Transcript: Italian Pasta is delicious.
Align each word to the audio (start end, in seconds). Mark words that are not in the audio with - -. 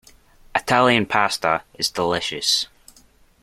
Italian 0.55 1.05
Pasta 1.05 1.61
is 1.75 1.91
delicious. 1.91 2.65